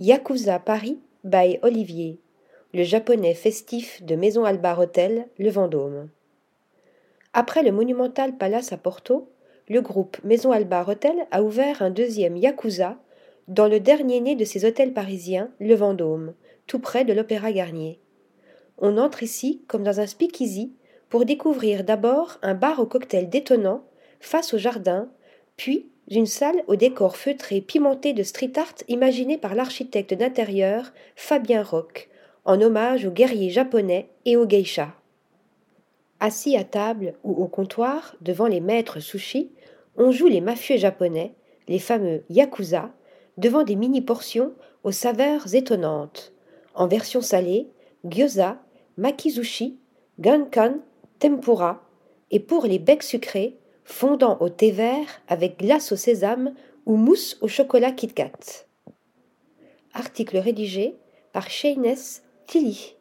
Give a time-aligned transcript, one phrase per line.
[0.00, 2.18] Yakuza Paris by Olivier,
[2.72, 6.08] le japonais festif de Maison Albar Hotel, le Vendôme.
[7.32, 9.30] Après le monumental palace à Porto,
[9.68, 12.98] le groupe Maison Albar Hotel a ouvert un deuxième Yakuza
[13.46, 16.34] dans le dernier né de ses hôtels parisiens, le Vendôme,
[16.66, 18.00] tout près de l'Opéra Garnier.
[18.78, 20.72] On entre ici comme dans un speakeasy
[21.08, 23.84] pour découvrir d'abord un bar au cocktail détonnant
[24.18, 25.08] face au jardin,
[25.56, 31.62] puis une salle au décor feutré pimenté de street art imaginé par l'architecte d'intérieur Fabien
[31.62, 32.08] Roch,
[32.44, 34.92] en hommage aux guerriers japonais et aux geishas.
[36.20, 39.50] Assis à table ou au comptoir, devant les maîtres sushi,
[39.96, 41.34] on joue les mafieux japonais,
[41.68, 42.90] les fameux yakuza,
[43.38, 44.52] devant des mini-portions
[44.84, 46.32] aux saveurs étonnantes,
[46.74, 47.68] en version salée,
[48.04, 48.58] gyoza,
[48.96, 49.78] makizushi,
[50.18, 50.76] gankan,
[51.18, 51.82] tempura,
[52.30, 56.54] et pour les becs sucrés, fondant au thé vert avec glace au sésame
[56.86, 58.32] ou mousse au chocolat Kit Kat.
[59.92, 60.96] Article rédigé
[61.32, 62.93] par Shayness Tilly.